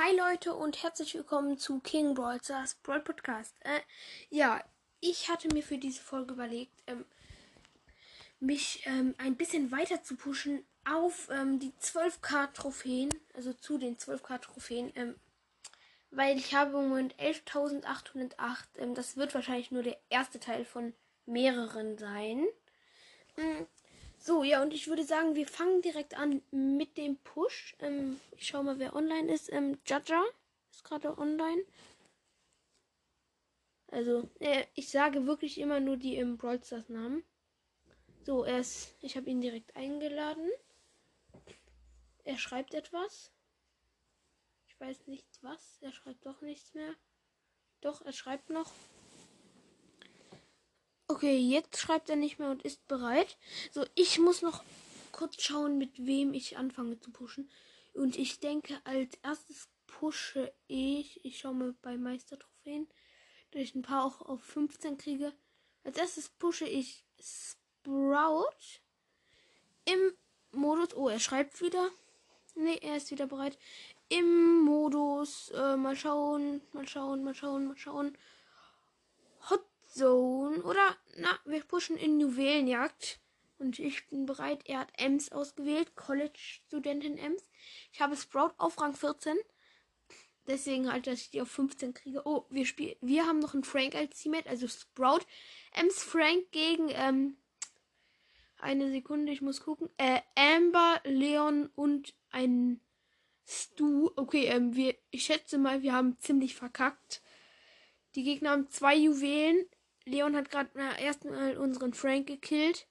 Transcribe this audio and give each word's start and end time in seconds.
Hi 0.00 0.14
Leute 0.16 0.54
und 0.54 0.80
herzlich 0.84 1.14
willkommen 1.14 1.58
zu 1.58 1.80
King 1.80 2.14
Brawl 2.14 2.40
Stars 2.40 2.76
Brawl 2.84 3.00
Podcast. 3.00 3.56
Äh, 3.64 3.80
ja, 4.30 4.62
ich 5.00 5.28
hatte 5.28 5.48
mir 5.48 5.64
für 5.64 5.76
diese 5.76 6.00
Folge 6.00 6.34
überlegt, 6.34 6.84
ähm, 6.86 7.04
mich 8.38 8.84
ähm, 8.86 9.16
ein 9.18 9.34
bisschen 9.34 9.72
weiter 9.72 10.00
zu 10.04 10.14
pushen 10.14 10.64
auf 10.88 11.28
ähm, 11.32 11.58
die 11.58 11.72
12k 11.82 12.52
Trophäen, 12.52 13.08
also 13.34 13.52
zu 13.52 13.76
den 13.76 13.96
12k 13.96 14.40
Trophäen, 14.40 14.92
ähm, 14.94 15.16
weil 16.12 16.38
ich 16.38 16.54
habe 16.54 16.78
im 16.78 16.90
Moment 16.90 17.16
11.808. 17.16 18.34
Ähm, 18.76 18.94
das 18.94 19.16
wird 19.16 19.34
wahrscheinlich 19.34 19.72
nur 19.72 19.82
der 19.82 19.98
erste 20.10 20.38
Teil 20.38 20.64
von 20.64 20.94
mehreren 21.26 21.98
sein. 21.98 22.46
Mhm. 23.36 23.66
So, 24.18 24.42
ja, 24.42 24.62
und 24.62 24.74
ich 24.74 24.88
würde 24.88 25.04
sagen, 25.04 25.36
wir 25.36 25.46
fangen 25.46 25.80
direkt 25.80 26.14
an 26.14 26.42
mit 26.50 26.96
dem 26.96 27.16
Push. 27.18 27.76
Ähm, 27.78 28.20
ich 28.36 28.48
schau 28.48 28.62
mal, 28.62 28.78
wer 28.78 28.94
online 28.94 29.32
ist. 29.32 29.52
Ähm, 29.52 29.78
Jaja 29.86 30.24
ist 30.70 30.84
gerade 30.84 31.16
online. 31.16 31.64
Also, 33.90 34.28
äh, 34.40 34.66
ich 34.74 34.90
sage 34.90 35.26
wirklich 35.26 35.58
immer 35.58 35.80
nur 35.80 35.96
die 35.96 36.16
im 36.16 36.36
Brawl 36.36 36.62
Stars 36.62 36.88
Namen. 36.88 37.24
So, 38.26 38.44
er 38.44 38.58
ist, 38.58 38.94
ich 39.00 39.16
habe 39.16 39.30
ihn 39.30 39.40
direkt 39.40 39.74
eingeladen. 39.76 40.50
Er 42.24 42.36
schreibt 42.36 42.74
etwas. 42.74 43.32
Ich 44.66 44.78
weiß 44.78 45.06
nicht 45.06 45.26
was. 45.40 45.78
Er 45.80 45.92
schreibt 45.92 46.26
doch 46.26 46.42
nichts 46.42 46.74
mehr. 46.74 46.94
Doch, 47.80 48.02
er 48.02 48.12
schreibt 48.12 48.50
noch. 48.50 48.70
Okay, 51.10 51.38
jetzt 51.38 51.78
schreibt 51.78 52.10
er 52.10 52.16
nicht 52.16 52.38
mehr 52.38 52.50
und 52.50 52.62
ist 52.62 52.86
bereit. 52.86 53.38
So, 53.72 53.84
ich 53.94 54.18
muss 54.18 54.42
noch 54.42 54.62
kurz 55.10 55.42
schauen, 55.42 55.78
mit 55.78 55.90
wem 55.96 56.34
ich 56.34 56.58
anfange 56.58 57.00
zu 57.00 57.10
pushen. 57.10 57.50
Und 57.94 58.16
ich 58.18 58.40
denke, 58.40 58.78
als 58.84 59.14
erstes 59.22 59.68
pushe 59.86 60.52
ich. 60.66 61.24
Ich 61.24 61.38
schaue 61.38 61.54
mal 61.54 61.74
bei 61.80 61.96
Meistertrophäen, 61.96 62.86
dass 63.52 63.62
ich 63.62 63.74
ein 63.74 63.80
paar 63.80 64.04
auch 64.04 64.20
auf 64.20 64.42
15 64.42 64.98
kriege. 64.98 65.32
Als 65.82 65.96
erstes 65.96 66.28
pushe 66.28 66.66
ich 66.66 67.04
Sprout 67.18 68.82
im 69.86 70.12
Modus. 70.52 70.94
Oh, 70.94 71.08
er 71.08 71.20
schreibt 71.20 71.62
wieder. 71.62 71.88
Ne, 72.54 72.82
er 72.82 72.98
ist 72.98 73.10
wieder 73.10 73.26
bereit. 73.26 73.58
Im 74.10 74.60
Modus. 74.60 75.50
Äh, 75.52 75.76
mal 75.78 75.96
schauen, 75.96 76.60
mal 76.72 76.86
schauen, 76.86 77.24
mal 77.24 77.34
schauen, 77.34 77.66
mal 77.66 77.78
schauen. 77.78 78.18
Zone. 79.98 80.62
Oder, 80.62 80.96
na, 81.16 81.38
wir 81.44 81.62
pushen 81.64 81.96
in 81.96 82.20
Juwelenjagd. 82.20 83.20
Und 83.58 83.78
ich 83.78 84.08
bin 84.08 84.24
bereit. 84.24 84.62
Er 84.66 84.80
hat 84.80 84.92
Ems 84.96 85.32
ausgewählt. 85.32 85.96
College-Studentin 85.96 87.18
Ems. 87.18 87.42
Ich 87.92 88.00
habe 88.00 88.16
Sprout 88.16 88.52
auf 88.56 88.80
Rang 88.80 88.94
14. 88.94 89.36
Deswegen 90.46 90.90
halt, 90.90 91.06
dass 91.06 91.20
ich 91.20 91.30
die 91.30 91.42
auf 91.42 91.50
15 91.50 91.92
kriege. 91.92 92.22
Oh, 92.24 92.46
wir 92.50 92.64
spielen. 92.64 92.96
Wir 93.00 93.26
haben 93.26 93.40
noch 93.40 93.54
einen 93.54 93.64
Frank 93.64 93.94
als 93.94 94.20
Teammate. 94.20 94.48
Also 94.48 94.68
Sprout. 94.68 95.20
Ems 95.74 96.02
Frank 96.02 96.50
gegen, 96.52 96.88
ähm, 96.90 97.36
eine 98.60 98.90
Sekunde, 98.90 99.32
ich 99.32 99.40
muss 99.40 99.60
gucken. 99.60 99.88
Äh, 99.98 100.20
Amber, 100.34 101.00
Leon 101.04 101.70
und 101.74 102.14
ein 102.30 102.80
Stu. 103.46 104.10
Okay, 104.16 104.46
ähm, 104.46 104.74
wir, 104.74 104.96
ich 105.10 105.24
schätze 105.24 105.58
mal, 105.58 105.82
wir 105.82 105.92
haben 105.92 106.18
ziemlich 106.18 106.54
verkackt. 106.54 107.22
Die 108.14 108.24
Gegner 108.24 108.50
haben 108.50 108.68
zwei 108.68 108.96
Juwelen. 108.96 109.64
Leon 110.08 110.36
hat 110.36 110.50
gerade 110.50 110.70
erstmal 110.98 111.56
unseren 111.56 111.94
Frank 111.94 112.26
gekillt. 112.26 112.86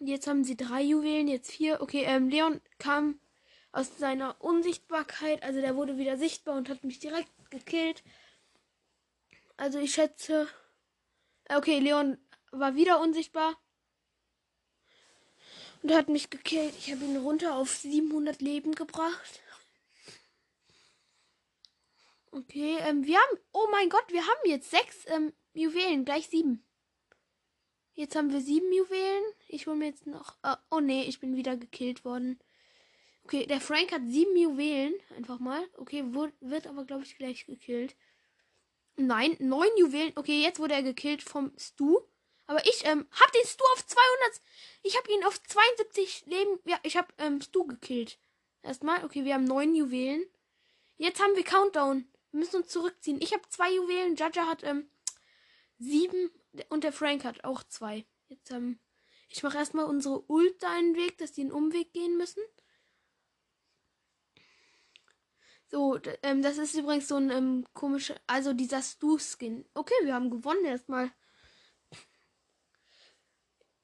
Jetzt 0.00 0.26
haben 0.26 0.44
sie 0.44 0.56
drei 0.56 0.82
Juwelen, 0.82 1.28
jetzt 1.28 1.52
vier. 1.52 1.80
Okay, 1.80 2.02
ähm, 2.04 2.28
Leon 2.28 2.60
kam 2.78 3.20
aus 3.70 3.98
seiner 3.98 4.40
Unsichtbarkeit. 4.40 5.42
Also 5.42 5.60
der 5.60 5.76
wurde 5.76 5.96
wieder 5.96 6.16
sichtbar 6.16 6.56
und 6.56 6.68
hat 6.68 6.82
mich 6.82 6.98
direkt 6.98 7.30
gekillt. 7.50 8.02
Also 9.56 9.78
ich 9.78 9.94
schätze. 9.94 10.48
Äh, 11.44 11.56
okay, 11.56 11.78
Leon 11.78 12.18
war 12.50 12.74
wieder 12.74 13.00
unsichtbar. 13.00 13.56
Und 15.82 15.92
hat 15.92 16.08
mich 16.08 16.30
gekillt. 16.30 16.74
Ich 16.78 16.92
habe 16.92 17.04
ihn 17.04 17.16
runter 17.16 17.56
auf 17.56 17.70
700 17.70 18.40
Leben 18.40 18.74
gebracht. 18.74 19.40
Okay, 22.34 22.78
ähm, 22.80 23.04
wir 23.04 23.18
haben. 23.18 23.38
Oh 23.52 23.68
mein 23.70 23.90
Gott, 23.90 24.06
wir 24.08 24.22
haben 24.22 24.40
jetzt 24.46 24.70
sechs 24.70 25.04
ähm, 25.06 25.34
Juwelen, 25.52 26.06
gleich 26.06 26.28
sieben. 26.28 26.64
Jetzt 27.92 28.16
haben 28.16 28.32
wir 28.32 28.40
sieben 28.40 28.72
Juwelen. 28.72 29.22
Ich 29.48 29.66
hole 29.66 29.76
mir 29.76 29.86
jetzt 29.86 30.06
noch. 30.06 30.38
Uh, 30.42 30.56
oh 30.70 30.80
nee, 30.80 31.02
ich 31.02 31.20
bin 31.20 31.36
wieder 31.36 31.58
gekillt 31.58 32.06
worden. 32.06 32.40
Okay, 33.24 33.44
der 33.46 33.60
Frank 33.60 33.92
hat 33.92 34.00
sieben 34.06 34.34
Juwelen. 34.34 34.94
Einfach 35.14 35.40
mal. 35.40 35.62
Okay, 35.76 36.04
wird 36.40 36.66
aber, 36.66 36.86
glaube 36.86 37.02
ich, 37.02 37.18
gleich 37.18 37.44
gekillt. 37.44 37.96
Nein, 38.96 39.36
neun 39.38 39.68
Juwelen. 39.76 40.12
Okay, 40.16 40.40
jetzt 40.40 40.58
wurde 40.58 40.74
er 40.74 40.82
gekillt 40.82 41.22
vom 41.22 41.52
Stu. 41.58 42.00
Aber 42.46 42.64
ich 42.66 42.82
ähm, 42.86 43.06
hab 43.10 43.32
den 43.32 43.44
Stu 43.44 43.62
auf 43.74 43.86
200. 43.86 44.40
Ich 44.82 44.96
habe 44.96 45.12
ihn 45.12 45.24
auf 45.24 45.40
72 45.42 46.24
Leben. 46.26 46.58
Ja, 46.64 46.78
ich 46.82 46.96
habe 46.96 47.08
ähm, 47.18 47.42
Stu 47.42 47.66
gekillt. 47.66 48.18
Erstmal. 48.62 49.04
Okay, 49.04 49.26
wir 49.26 49.34
haben 49.34 49.44
neun 49.44 49.74
Juwelen. 49.74 50.24
Jetzt 50.96 51.22
haben 51.22 51.36
wir 51.36 51.44
Countdown. 51.44 52.06
Wir 52.32 52.40
müssen 52.40 52.56
uns 52.56 52.68
zurückziehen. 52.68 53.20
Ich 53.20 53.32
habe 53.32 53.48
zwei 53.48 53.72
Juwelen. 53.72 54.16
Jaja 54.16 54.46
hat 54.46 54.64
ähm, 54.64 54.90
sieben 55.78 56.30
und 56.68 56.84
der 56.84 56.92
Frank 56.92 57.24
hat 57.24 57.44
auch 57.44 57.62
zwei. 57.62 58.04
Jetzt 58.28 58.50
ähm, 58.50 58.78
ich 59.28 59.42
mache 59.42 59.56
erstmal 59.56 59.86
unsere 59.86 60.30
Ult 60.30 60.62
einen 60.64 60.94
Weg, 60.94 61.16
dass 61.18 61.32
die 61.32 61.40
einen 61.40 61.52
Umweg 61.52 61.92
gehen 61.92 62.18
müssen. 62.18 62.42
So, 65.68 65.98
ähm, 66.22 66.42
das 66.42 66.58
ist 66.58 66.74
übrigens 66.74 67.08
so 67.08 67.16
ein 67.16 67.30
ähm, 67.30 67.66
komischer, 67.72 68.14
also 68.26 68.52
dieser 68.52 68.82
Stu-Skin. 68.82 69.64
Okay, 69.72 69.94
wir 70.02 70.14
haben 70.14 70.30
gewonnen 70.30 70.64
erstmal. 70.66 71.10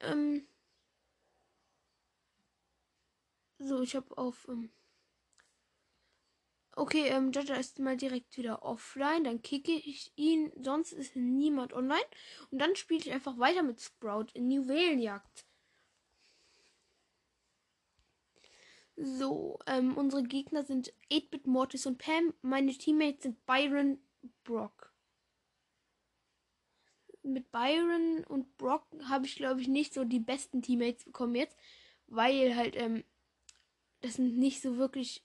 Ähm, 0.01 0.47
so, 3.59 3.81
ich 3.81 3.97
habe 3.97 4.17
auf 4.17 4.47
ähm, 4.49 4.71
Okay, 6.79 7.09
ähm, 7.09 7.33
Jaja 7.33 7.57
ist 7.57 7.81
mal 7.81 7.97
direkt 7.97 8.39
wieder 8.39 8.63
offline. 8.63 9.25
Dann 9.25 9.43
kicke 9.43 9.73
ich 9.73 10.13
ihn. 10.15 10.53
Sonst 10.63 10.93
ist 10.93 11.17
niemand 11.17 11.73
online. 11.73 12.07
Und 12.53 12.61
dann 12.61 12.77
spiele 12.77 13.01
ich 13.01 13.11
einfach 13.11 13.37
weiter 13.37 13.65
mit 13.65 13.81
Sprout 13.81 14.27
in 14.35 14.49
Juwelenjagd. 14.49 15.45
So, 18.95 19.59
ähm, 19.67 19.97
unsere 19.97 20.23
Gegner 20.23 20.63
sind 20.63 20.93
8-Bit, 21.11 21.49
Mortis 21.49 21.85
und 21.85 21.99
Pam. 21.99 22.33
Meine 22.43 22.73
Teammates 22.73 23.25
sind 23.25 23.45
Byron, 23.45 23.99
Brock. 24.45 24.93
Mit 27.25 27.51
Byron 27.51 28.23
und 28.29 28.57
Brock 28.57 28.87
habe 29.09 29.27
ich, 29.27 29.35
glaube 29.35 29.61
ich, 29.61 29.67
nicht 29.67 29.95
so 29.95 30.05
die 30.05 30.21
besten 30.21 30.63
Teammates 30.63 31.05
bekommen 31.05 31.35
jetzt. 31.35 31.57
Weil 32.07 32.55
halt, 32.55 32.77
ähm, 32.77 33.03
das 34.01 34.15
sind 34.15 34.39
nicht 34.39 34.63
so 34.63 34.77
wirklich 34.77 35.25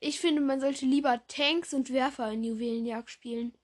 ich 0.00 0.18
finde, 0.18 0.40
man 0.40 0.60
sollte 0.60 0.86
lieber 0.86 1.24
Tanks 1.28 1.74
und 1.74 1.92
Werfer 1.92 2.32
in 2.32 2.42
Juwelenjagd 2.42 3.10
spielen. 3.10 3.54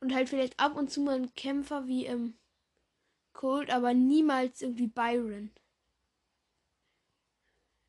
Und 0.00 0.14
halt 0.14 0.28
vielleicht 0.28 0.60
ab 0.60 0.76
und 0.76 0.90
zu 0.90 1.00
mal 1.00 1.16
einen 1.16 1.34
Kämpfer 1.34 1.86
wie 1.86 2.06
ähm, 2.06 2.38
Cold, 3.32 3.70
aber 3.70 3.94
niemals 3.94 4.62
irgendwie 4.62 4.86
Byron. 4.86 5.50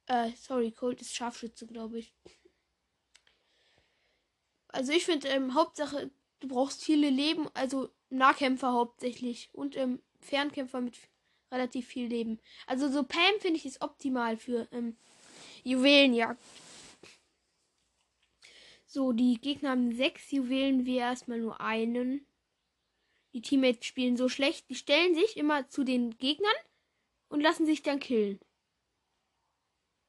Äh, 0.08 0.32
sorry, 0.36 0.72
Cold 0.72 1.02
ist 1.02 1.16
Scharfschütze, 1.16 1.68
glaube 1.68 2.00
ich. 2.00 2.14
Also 4.70 4.92
ich 4.92 5.06
finde, 5.06 5.28
ähm, 5.30 5.54
Hauptsache, 5.54 6.12
du 6.40 6.48
brauchst 6.48 6.84
viele 6.84 7.10
Leben, 7.10 7.48
also 7.54 7.90
Nahkämpfer 8.10 8.74
hauptsächlich 8.74 9.50
und 9.54 9.76
ähm, 9.78 10.02
Fernkämpfer 10.20 10.82
mit 10.82 10.98
relativ 11.52 11.88
viel 11.88 12.08
Leben. 12.08 12.40
Also 12.68 12.90
so 12.90 13.04
Pam 13.04 13.40
finde 13.40 13.58
ich 13.58 13.66
ist 13.66 13.82
optimal 13.82 14.38
für 14.38 14.68
ähm, 14.72 14.98
Juwelenjagd. 15.66 16.40
So, 18.86 19.12
die 19.12 19.42
Gegner 19.42 19.72
haben 19.72 19.94
sechs 19.94 20.32
Juwelen, 20.32 20.86
wir 20.86 21.00
erstmal 21.02 21.40
nur 21.40 21.60
einen. 21.60 22.26
Die 23.34 23.42
Teammates 23.42 23.86
spielen 23.86 24.16
so 24.16 24.30
schlecht, 24.30 24.70
die 24.70 24.76
stellen 24.76 25.16
sich 25.16 25.36
immer 25.36 25.68
zu 25.68 25.84
den 25.84 26.18
Gegnern 26.18 26.56
und 27.28 27.42
lassen 27.42 27.66
sich 27.66 27.82
dann 27.82 28.00
killen. 28.00 28.40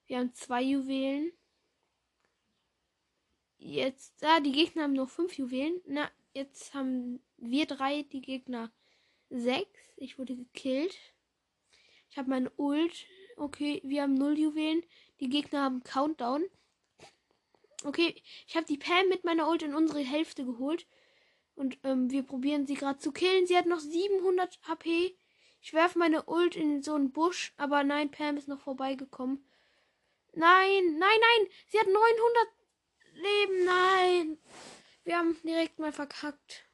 Wir 0.06 0.18
haben 0.18 0.32
zwei 0.34 0.62
Juwelen. 0.62 1.32
Jetzt, 3.58 4.22
ah, 4.22 4.38
die 4.40 4.52
Gegner 4.52 4.84
haben 4.84 4.92
nur 4.92 5.08
fünf 5.08 5.36
Juwelen. 5.36 5.80
Na, 5.86 6.08
jetzt 6.34 6.74
haben 6.74 7.20
wir 7.38 7.66
drei, 7.66 8.02
die 8.02 8.20
Gegner 8.20 8.70
sechs. 9.30 9.92
Ich 9.96 10.18
wurde 10.18 10.36
gekillt. 10.36 10.96
Ich 12.10 12.18
habe 12.18 12.30
meine 12.30 12.52
Ult. 12.56 13.06
Okay, 13.36 13.80
wir 13.84 14.02
haben 14.02 14.14
null 14.14 14.38
Juwelen. 14.38 14.84
Die 15.20 15.28
Gegner 15.28 15.62
haben 15.62 15.82
Countdown. 15.82 16.44
Okay, 17.84 18.20
ich 18.46 18.56
habe 18.56 18.66
die 18.66 18.78
Pam 18.78 19.08
mit 19.08 19.24
meiner 19.24 19.48
Ult 19.48 19.62
in 19.62 19.74
unsere 19.74 20.00
Hälfte 20.00 20.44
geholt. 20.44 20.86
Und 21.54 21.78
ähm, 21.84 22.10
wir 22.10 22.22
probieren 22.22 22.66
sie 22.66 22.74
gerade 22.74 22.98
zu 22.98 23.12
killen. 23.12 23.46
Sie 23.46 23.56
hat 23.56 23.66
noch 23.66 23.80
700 23.80 24.58
HP. 24.62 25.16
Ich 25.62 25.72
werfe 25.72 25.98
meine 25.98 26.24
Ult 26.24 26.54
in 26.54 26.82
so 26.82 26.94
einen 26.94 27.12
Busch. 27.12 27.54
Aber 27.56 27.82
nein, 27.82 28.10
Pam 28.10 28.36
ist 28.36 28.48
noch 28.48 28.60
vorbeigekommen. 28.60 29.44
Nein, 30.34 30.98
nein, 30.98 31.18
nein. 31.20 31.48
Sie 31.68 31.78
hat 31.78 31.86
900 31.86 32.48
Leben. 33.14 33.64
Nein. 33.64 34.38
Wir 35.04 35.18
haben 35.18 35.36
direkt 35.44 35.78
mal 35.78 35.92
verkackt. 35.92 36.64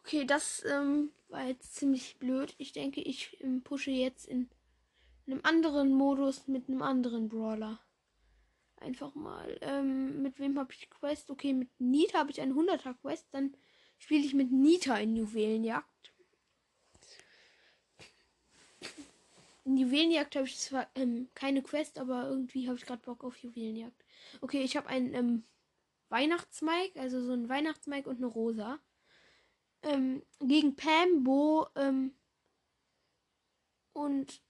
Okay, 0.00 0.24
das 0.24 0.64
ähm, 0.64 1.10
war 1.28 1.46
jetzt 1.46 1.74
ziemlich 1.74 2.16
blöd. 2.18 2.54
Ich 2.58 2.72
denke, 2.72 3.00
ich 3.00 3.36
ähm, 3.42 3.62
pushe 3.62 3.90
jetzt 3.90 4.26
in 4.26 4.48
einem 5.26 5.40
anderen 5.42 5.92
Modus 5.92 6.46
mit 6.48 6.68
einem 6.68 6.82
anderen 6.82 7.28
Brawler. 7.28 7.80
Einfach 8.78 9.14
mal. 9.14 9.58
Ähm, 9.62 10.22
mit 10.22 10.38
wem 10.38 10.58
habe 10.58 10.72
ich 10.72 10.90
Quest? 10.90 11.30
Okay, 11.30 11.52
mit 11.52 11.68
Nita 11.78 12.18
habe 12.18 12.30
ich 12.30 12.40
einen 12.40 12.54
100er 12.54 12.94
Quest. 12.94 13.26
Dann 13.32 13.56
spiele 13.98 14.24
ich 14.24 14.34
mit 14.34 14.52
Nita 14.52 14.96
in 14.98 15.16
Juwelenjagd. 15.16 16.12
In 19.64 19.78
Juwelenjagd 19.78 20.36
habe 20.36 20.46
ich 20.46 20.58
zwar 20.58 20.88
ähm, 20.94 21.28
keine 21.34 21.62
Quest, 21.62 21.98
aber 21.98 22.28
irgendwie 22.28 22.68
habe 22.68 22.78
ich 22.78 22.86
gerade 22.86 23.02
Bock 23.02 23.24
auf 23.24 23.36
Juwelenjagd. 23.38 24.04
Okay, 24.40 24.62
ich 24.62 24.76
habe 24.76 24.88
einen 24.88 25.14
ähm, 25.14 25.44
Weihnachtsmike, 26.08 27.00
also 27.00 27.20
so 27.20 27.32
ein 27.32 27.48
Weihnachtsmike 27.48 28.08
und 28.08 28.18
eine 28.18 28.26
Rosa. 28.26 28.78
Ähm, 29.82 30.22
gegen 30.40 30.76
Pam, 30.76 31.24
Bo 31.24 31.66
ähm, 31.74 32.14
und 33.92 34.40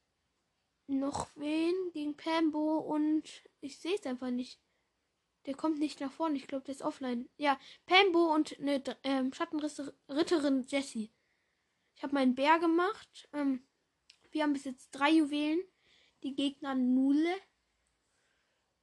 noch 0.86 1.28
wen? 1.36 1.74
Gegen 1.92 2.16
Pam, 2.16 2.50
Bo 2.50 2.78
und 2.78 3.24
ich 3.60 3.78
sehe 3.78 3.94
es 3.94 4.06
einfach 4.06 4.30
nicht. 4.30 4.60
Der 5.46 5.54
kommt 5.54 5.78
nicht 5.78 6.00
nach 6.00 6.12
vorne. 6.12 6.36
Ich 6.36 6.48
glaube, 6.48 6.64
der 6.64 6.74
ist 6.74 6.82
offline. 6.82 7.28
Ja, 7.36 7.58
Pambo 7.86 8.34
und 8.34 8.58
eine 8.58 8.82
ähm, 9.04 9.32
Schattenritterin 9.32 10.66
Jessie. 10.68 11.12
Ich 11.94 12.02
habe 12.02 12.14
meinen 12.14 12.34
Bär 12.34 12.58
gemacht. 12.58 13.28
Ähm, 13.32 13.64
wir 14.32 14.42
haben 14.42 14.52
bis 14.52 14.64
jetzt 14.64 14.90
drei 14.90 15.10
Juwelen. 15.10 15.60
Die 16.22 16.34
Gegner 16.34 16.74
null. 16.74 17.26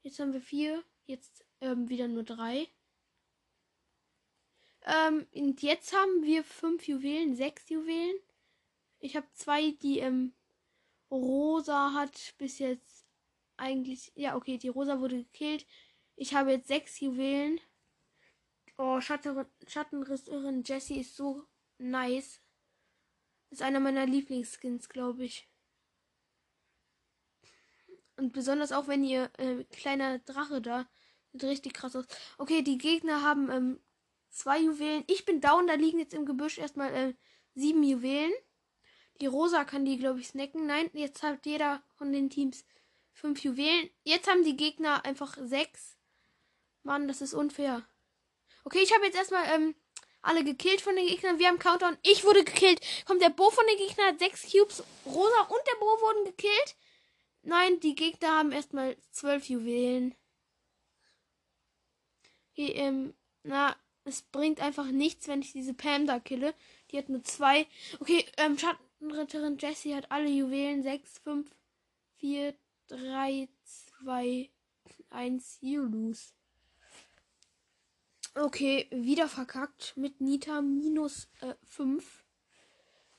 Jetzt 0.03 0.19
haben 0.19 0.33
wir 0.33 0.41
vier. 0.41 0.83
Jetzt 1.05 1.45
ähm, 1.59 1.89
wieder 1.89 2.07
nur 2.07 2.23
drei. 2.23 2.69
Ähm, 4.85 5.27
und 5.33 5.61
jetzt 5.61 5.94
haben 5.94 6.23
wir 6.23 6.44
fünf 6.44 6.88
Juwelen, 6.88 7.35
sechs 7.35 7.69
Juwelen. 7.69 8.17
Ich 9.00 9.15
habe 9.17 9.27
zwei, 9.33 9.71
die 9.71 10.00
ähm, 10.00 10.33
Rosa 11.13 11.94
hat 11.94 12.33
bis 12.38 12.60
jetzt 12.60 13.06
eigentlich. 13.57 14.12
Ja, 14.15 14.36
okay, 14.36 14.57
die 14.57 14.69
Rosa 14.69 15.00
wurde 15.00 15.18
gekillt. 15.18 15.65
Ich 16.15 16.33
habe 16.33 16.51
jetzt 16.51 16.68
sechs 16.68 17.00
Juwelen. 17.00 17.60
Oh, 18.77 19.00
Schattenrisserin 19.00 20.63
Jessie 20.63 21.00
ist 21.00 21.15
so 21.15 21.44
nice. 21.77 22.42
Ist 23.51 23.62
einer 23.62 23.80
meiner 23.80 24.06
Lieblingsskins, 24.06 24.89
glaube 24.89 25.25
ich. 25.25 25.48
Und 28.18 28.33
besonders 28.33 28.71
auch, 28.71 28.88
wenn 28.88 29.04
ihr 29.04 29.31
äh, 29.38 29.63
kleiner 29.65 30.19
Drache 30.19 30.62
da 30.62 30.88
sieht 31.31 31.44
richtig 31.44 31.74
krass 31.74 31.95
aus. 31.95 32.06
Okay, 32.38 32.62
die 32.62 32.77
Gegner 32.77 33.21
haben 33.21 33.50
ähm, 33.51 33.80
zwei 34.30 34.60
Juwelen. 34.60 35.04
Ich 35.07 35.25
bin 35.25 35.42
down, 35.42 35.68
da 35.68 35.74
liegen 35.74 36.00
jetzt 36.00 36.13
im 36.13 36.25
Gebüsch 36.25 36.57
erstmal 36.57 36.94
äh, 36.94 37.13
sieben 37.56 37.83
Juwelen. 37.83 38.33
Die 39.21 39.27
Rosa 39.27 39.63
kann 39.63 39.86
die, 39.86 39.98
glaube 39.98 40.19
ich, 40.19 40.27
snacken. 40.27 40.65
Nein, 40.65 40.89
jetzt 40.94 41.24
hat 41.24 41.45
jeder 41.45 41.81
von 41.95 42.12
den 42.12 42.30
Teams 42.30 42.65
fünf 43.13 43.44
Juwelen. 43.44 43.89
Jetzt 44.04 44.30
haben 44.30 44.44
die 44.44 44.57
Gegner 44.57 45.06
einfach 45.06 45.38
sechs. 45.42 45.98
Mann, 46.83 47.07
das 47.07 47.21
ist 47.21 47.33
unfair. 47.33 47.88
Okay, 48.65 48.80
ich 48.81 48.94
habe 48.94 49.06
jetzt 49.06 49.18
erstmal 49.18 49.45
ähm, 49.54 49.75
alle 50.21 50.44
gekillt 50.44 50.81
von 50.81 50.95
den 50.95 51.07
Gegnern. 51.07 51.39
Wir 51.39 51.48
haben 51.48 51.60
Countdown. 51.60 51.98
Ich 52.04 52.24
wurde 52.24 52.44
gekillt. 52.44 52.80
Kommt 53.06 53.21
der 53.21 53.30
Bo 53.30 53.50
von 53.50 53.65
den 53.68 53.77
Gegnern, 53.77 54.07
hat 54.07 54.19
sechs 54.19 54.51
Cubes. 54.51 54.83
Rosa 55.06 55.42
und 55.42 55.62
der 55.68 55.80
Bo 55.80 55.86
wurden 55.86 56.25
gekillt. 56.25 56.75
Nein, 57.44 57.80
die 57.81 57.95
Gegner 57.95 58.38
haben 58.38 58.51
erstmal 58.51 58.98
zwölf 59.12 59.50
Juwelen. 59.50 60.15
Okay, 62.51 62.71
ähm, 62.71 63.13
na, 63.44 63.75
es 64.06 64.21
bringt 64.21 64.62
einfach 64.62 64.86
nichts, 64.86 65.27
wenn 65.27 65.42
ich 65.42 65.51
diese 65.51 65.74
Pam 65.74 66.07
da 66.07 66.19
kille. 66.19 66.54
Die 66.92 66.98
hat 66.98 67.10
nur 67.10 67.24
zwei. 67.24 67.68
Okay, 68.00 68.25
ähm, 68.38 68.57
Schattenritterin 69.03 69.57
Jessie 69.57 69.95
hat 69.95 70.09
alle 70.11 70.29
Juwelen. 70.29 70.81
Sechs, 70.81 71.19
fünf, 71.19 71.53
vier, 72.15 72.55
drei, 72.88 73.50
zwei, 73.65 74.50
eins. 75.09 75.57
You 75.59 75.83
lose. 75.83 76.31
Okay, 78.33 78.88
wieder 78.91 79.27
verkackt 79.27 79.97
mit 79.97 80.21
Nita 80.21 80.61
minus 80.61 81.27
5. 81.65 82.03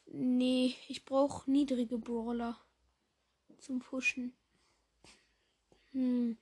Äh, 0.06 0.10
nee, 0.16 0.74
ich 0.88 1.04
brauche 1.04 1.50
niedrige 1.50 1.98
Brawler 1.98 2.58
zum 3.58 3.80
Pushen. 3.80 4.34
Hm. 5.92 6.38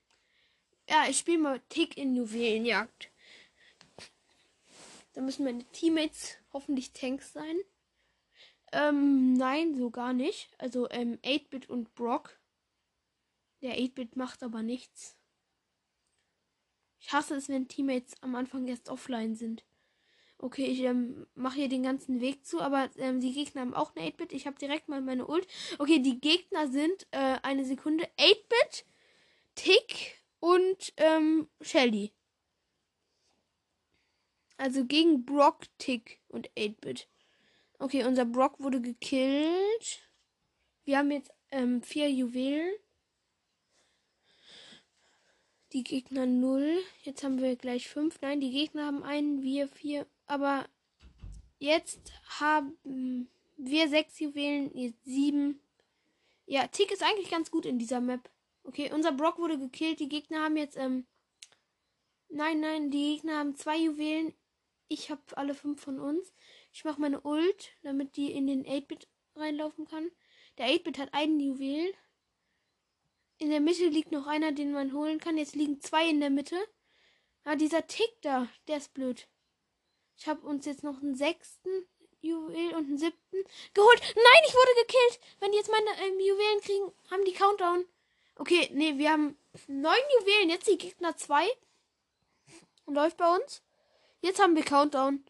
Ja, 0.89 1.07
ich 1.09 1.19
spiele 1.19 1.39
mal 1.39 1.61
Tick 1.69 1.97
in 1.97 2.15
Juwelenjagd. 2.15 3.11
Da 5.15 5.21
müssen 5.21 5.45
meine 5.45 5.65
Teammates 5.73 6.37
hoffentlich 6.53 6.93
Tanks 6.93 7.33
sein. 7.33 7.57
Ähm, 8.73 9.35
nein, 9.35 9.75
so 9.75 9.91
gar 9.91 10.13
nicht. 10.13 10.51
Also, 10.59 10.89
ähm, 10.91 11.19
8-Bit 11.23 11.69
und 11.69 11.95
Brock. 11.95 12.39
Der 13.63 13.79
8-Bit 13.79 14.17
macht 14.17 14.43
aber 14.43 14.63
nichts. 14.63 15.17
Ich 16.99 17.13
hasse 17.13 17.35
es, 17.37 17.49
wenn 17.49 17.69
Teammates 17.69 18.15
am 18.23 18.35
Anfang 18.35 18.67
erst 18.67 18.89
offline 18.89 19.35
sind. 19.35 19.65
Okay, 20.39 20.65
ich 20.65 20.81
ähm, 20.81 21.27
mache 21.35 21.57
hier 21.57 21.69
den 21.69 21.85
ganzen 21.85 22.21
Weg 22.21 22.45
zu, 22.45 22.61
aber 22.61 22.91
ähm, 22.97 23.21
die 23.21 23.33
Gegner 23.33 23.61
haben 23.61 23.75
auch 23.75 23.95
eine 23.95 24.09
8-Bit. 24.09 24.33
Ich 24.33 24.47
habe 24.47 24.59
direkt 24.59 24.89
mal 24.89 25.01
meine 25.01 25.29
Ult. 25.29 25.47
Okay, 25.79 26.01
die 26.01 26.21
Gegner 26.21 26.69
sind 26.69 27.07
äh, 27.13 27.39
eine 27.43 27.65
Sekunde 27.65 28.05
8-Bit, 28.19 28.85
Tick 29.55 30.25
und 30.41 30.93
ähm, 30.97 31.49
Shelly. 31.61 32.13
Also 34.57 34.85
gegen 34.85 35.25
Brock, 35.25 35.67
Tick 35.79 36.21
und 36.27 36.51
8-Bit. 36.51 37.09
Okay, 37.83 38.05
unser 38.05 38.25
Brock 38.25 38.61
wurde 38.61 38.81
gekillt. 38.81 40.09
Wir 40.85 40.99
haben 40.99 41.11
jetzt 41.11 41.33
ähm, 41.51 41.83
vier 41.83 42.09
Juwelen. 42.09 42.73
Die 45.73 45.83
Gegner 45.83 46.25
0. 46.27 46.79
Jetzt 47.03 47.25
haben 47.25 47.41
wir 47.41 47.57
gleich 47.57 47.89
5. 47.89 48.21
Nein, 48.21 48.39
die 48.39 48.53
Gegner 48.53 48.87
haben 48.87 49.03
einen, 49.03 49.43
wir 49.43 49.67
4. 49.67 50.07
Aber 50.27 50.65
jetzt 51.59 52.13
haben 52.39 53.29
wir 53.57 53.89
6 53.89 54.21
Juwelen, 54.21 54.71
jetzt 54.79 55.05
7. 55.05 55.59
Ja, 56.47 56.69
Tick 56.69 56.93
ist 56.93 57.03
eigentlich 57.03 57.33
ganz 57.33 57.51
gut 57.51 57.67
in 57.67 57.81
dieser 57.81 58.01
Map. 58.01 58.31
Okay, 58.63 58.93
unser 58.95 59.11
Brock 59.11 59.41
wurde 59.41 59.59
gekillt. 59.59 59.99
Die 59.99 60.09
Gegner 60.09 60.45
haben 60.45 60.57
jetzt, 60.57 60.77
ähm. 60.77 61.05
Nein, 62.29 62.61
nein, 62.61 62.93
die 62.93 63.15
Gegner 63.17 63.39
haben 63.39 63.57
zwei 63.57 63.77
Juwelen. 63.77 64.35
Ich 64.87 65.11
habe 65.11 65.23
alle 65.35 65.55
fünf 65.55 65.81
von 65.81 65.99
uns. 65.99 66.33
Ich 66.73 66.85
mache 66.85 67.01
meine 67.01 67.21
Ult, 67.21 67.71
damit 67.83 68.17
die 68.17 68.33
in 68.33 68.47
den 68.47 68.65
8-Bit 68.65 69.07
reinlaufen 69.37 69.87
kann. 69.87 70.11
Der 70.59 70.67
8-Bit 70.69 70.99
hat 70.99 71.15
einen 71.15 71.39
Juwel. 71.39 71.95
In 73.39 73.51
der 73.51 73.61
Mitte 73.61 73.87
liegt 73.89 74.13
noch 74.13 74.27
einer, 74.27 74.53
den 74.53 74.73
man 74.73 74.93
holen 74.93 75.19
kann. 75.19 75.37
Jetzt 75.37 75.55
liegen 75.55 75.81
zwei 75.81 76.09
in 76.09 76.21
der 76.21 76.31
Mitte. 76.31 76.57
Ah, 77.45 77.57
dieser 77.57 77.87
Tick 77.87 78.11
da, 78.23 78.49
der 78.69 78.79
ist 78.79 78.95
blöd. 78.95 79.29
Ich 80.17 80.29
habe 80.29 80.47
uns 80.47 80.65
jetzt 80.65 80.85
noch 80.85 81.03
einen 81.03 81.17
sechsten 81.17 81.69
Juwel 82.21 82.75
und 82.75 82.87
einen 82.87 82.99
siebten 82.99 83.45
geholt. 83.75 84.01
Nein, 84.15 84.43
ich 84.47 84.55
wurde 84.55 84.87
gekillt. 84.87 85.21
Wenn 85.41 85.51
die 85.51 85.59
jetzt 85.59 85.71
meine 85.71 85.91
ähm, 86.07 86.21
Juwelen 86.21 86.61
kriegen, 86.61 86.93
haben 87.11 87.25
die 87.25 87.33
Countdown. 87.33 87.85
Okay, 88.37 88.71
nee, 88.73 88.97
wir 88.97 89.11
haben 89.11 89.37
neun 89.67 89.95
Juwelen. 90.21 90.51
Jetzt 90.51 90.69
die 90.69 90.79
Gegner 90.79 91.17
zwei. 91.17 91.47
Läuft 92.87 93.17
bei 93.17 93.35
uns. 93.35 93.63
Jetzt 94.21 94.41
haben 94.41 94.55
wir 94.55 94.65
Countdown. 94.65 95.25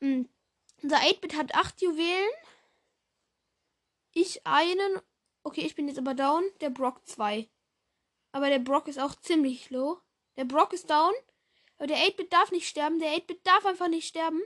Mhm. 0.00 0.28
Unser 0.82 0.98
8-Bit 0.98 1.36
hat 1.36 1.54
acht 1.54 1.80
Juwelen. 1.82 2.30
Ich 4.12 4.46
einen 4.46 5.00
Okay, 5.42 5.62
ich 5.62 5.74
bin 5.74 5.88
jetzt 5.88 5.98
aber 5.98 6.14
down. 6.14 6.44
Der 6.60 6.70
Brock 6.70 7.06
2. 7.06 7.48
Aber 8.32 8.48
der 8.48 8.58
Brock 8.58 8.88
ist 8.88 9.00
auch 9.00 9.14
ziemlich 9.14 9.70
low. 9.70 9.98
Der 10.36 10.44
Brock 10.44 10.72
ist 10.72 10.90
down. 10.90 11.12
Aber 11.78 11.86
der 11.86 11.96
8-Bit 11.96 12.32
darf 12.32 12.52
nicht 12.52 12.68
sterben. 12.68 12.98
Der 12.98 13.12
8-Bit 13.16 13.46
darf 13.46 13.64
einfach 13.64 13.88
nicht 13.88 14.06
sterben. 14.06 14.40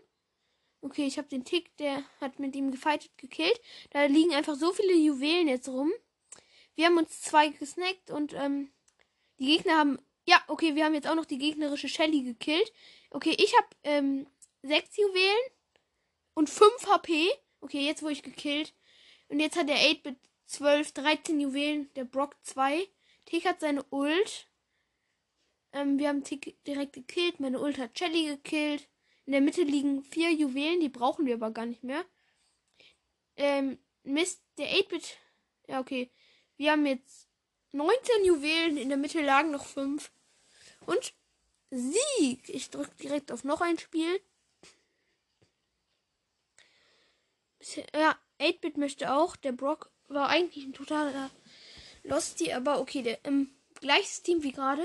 Okay, 0.80 1.06
ich 1.06 1.18
habe 1.18 1.28
den 1.28 1.44
Tick, 1.44 1.74
der 1.78 2.04
hat 2.20 2.38
mit 2.38 2.54
ihm 2.54 2.70
gefightet, 2.70 3.10
gekillt. 3.16 3.58
Da 3.90 4.04
liegen 4.04 4.34
einfach 4.34 4.54
so 4.54 4.72
viele 4.72 4.94
Juwelen 4.94 5.48
jetzt 5.48 5.68
rum. 5.68 5.90
Wir 6.74 6.86
haben 6.86 6.98
uns 6.98 7.22
zwei 7.22 7.48
gesnackt 7.48 8.10
und 8.10 8.34
ähm, 8.34 8.70
die 9.38 9.46
Gegner 9.46 9.78
haben. 9.78 9.98
Ja, 10.26 10.42
okay, 10.48 10.74
wir 10.74 10.84
haben 10.84 10.94
jetzt 10.94 11.08
auch 11.08 11.14
noch 11.14 11.24
die 11.24 11.38
gegnerische 11.38 11.88
Shelly 11.88 12.22
gekillt. 12.22 12.72
Okay, 13.10 13.34
ich 13.38 13.56
habe 13.56 13.68
ähm, 13.82 14.26
sechs 14.64 14.96
Juwelen 14.96 15.50
und 16.34 16.50
5 16.50 16.86
HP. 16.86 17.28
Okay, 17.60 17.86
jetzt 17.86 18.02
wurde 18.02 18.12
ich 18.12 18.22
gekillt. 18.22 18.74
Und 19.28 19.40
jetzt 19.40 19.56
hat 19.56 19.68
der 19.68 19.76
8-Bit 19.76 20.16
12, 20.46 20.92
13 20.92 21.40
Juwelen, 21.40 21.92
der 21.94 22.04
Brock 22.04 22.36
2. 22.42 22.88
Tick 23.26 23.46
hat 23.46 23.60
seine 23.60 23.82
Ult. 23.90 24.48
Ähm, 25.72 25.98
wir 25.98 26.08
haben 26.08 26.24
Tick 26.24 26.62
direkt 26.64 26.92
gekillt. 26.92 27.40
Meine 27.40 27.60
Ult 27.60 27.78
hat 27.78 27.98
Shelly 27.98 28.26
gekillt. 28.26 28.88
In 29.26 29.32
der 29.32 29.40
Mitte 29.40 29.62
liegen 29.62 30.02
vier 30.02 30.30
Juwelen, 30.32 30.80
die 30.80 30.90
brauchen 30.90 31.24
wir 31.24 31.34
aber 31.34 31.50
gar 31.50 31.66
nicht 31.66 31.82
mehr. 31.82 32.04
Ähm, 33.36 33.78
Mist, 34.02 34.42
der 34.58 34.68
8-Bit. 34.68 35.18
Ja, 35.66 35.80
okay. 35.80 36.10
Wir 36.56 36.72
haben 36.72 36.84
jetzt 36.84 37.28
19 37.72 38.24
Juwelen, 38.24 38.76
in 38.76 38.88
der 38.88 38.98
Mitte 38.98 39.22
lagen 39.22 39.50
noch 39.50 39.64
5. 39.64 40.12
Und 40.86 41.14
Sieg. 41.70 42.48
Ich 42.48 42.70
drücke 42.70 42.94
direkt 42.96 43.32
auf 43.32 43.44
noch 43.44 43.60
ein 43.60 43.78
Spiel. 43.78 44.20
Ja, 47.94 48.18
8-Bit 48.40 48.76
möchte 48.76 49.12
auch. 49.12 49.36
Der 49.36 49.52
Brock 49.52 49.90
war 50.08 50.28
eigentlich 50.28 50.64
ein 50.64 50.72
totaler 50.72 51.30
Losty, 52.02 52.52
aber 52.52 52.80
okay, 52.80 53.02
der 53.02 53.18
ähm, 53.24 53.50
gleiches 53.80 54.22
Team 54.22 54.42
wie 54.42 54.52
gerade. 54.52 54.84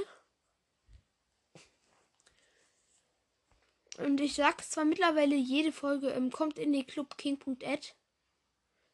Und 3.97 4.21
ich 4.21 4.35
sag's 4.35 4.69
zwar 4.69 4.85
mittlerweile 4.85 5.35
jede 5.35 5.73
Folge, 5.73 6.09
ähm, 6.09 6.31
kommt 6.31 6.57
in 6.57 6.71
die 6.71 6.85
Club 6.85 7.17
King.ad. 7.17 7.93